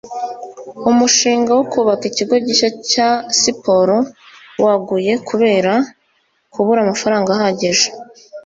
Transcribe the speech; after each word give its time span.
Umushinga 0.91 1.51
wo 1.57 1.63
kubaka 1.71 2.03
ikigo 2.09 2.35
gishya 2.45 2.69
cya 2.91 3.09
siporo 3.39 3.97
waguye 4.63 5.13
kubera 5.29 5.73
kubura 6.53 6.79
amafaranga 6.81 7.29
ahagije 7.35 7.87